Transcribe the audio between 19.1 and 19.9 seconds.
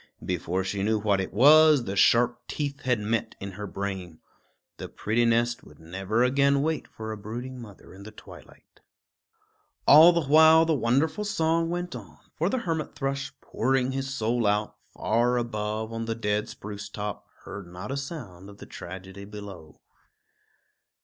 below.